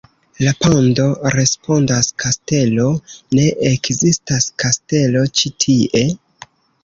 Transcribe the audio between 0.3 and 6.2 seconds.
La pando respondas: "Kastelo? Ne ekzistas kastelo ĉi tie."